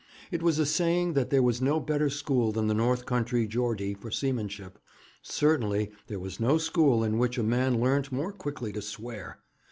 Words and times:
It 0.31 0.41
was 0.41 0.57
a 0.57 0.65
saying 0.65 1.13
that 1.13 1.29
there 1.29 1.43
was 1.43 1.61
no 1.61 1.79
better 1.79 2.09
school 2.09 2.51
than 2.51 2.65
the 2.65 2.73
North 2.73 3.05
Country 3.05 3.45
Geordie 3.45 3.93
for 3.93 4.09
seamanship. 4.09 4.79
Certainly 5.21 5.91
there 6.07 6.17
was 6.19 6.39
no 6.39 6.57
school 6.57 7.03
in 7.03 7.19
which 7.19 7.37
a 7.37 7.43
man 7.43 7.79
learnt 7.79 8.11
more 8.11 8.31
quickly 8.33 8.73
to 8.73 8.81
swear. 8.81 9.41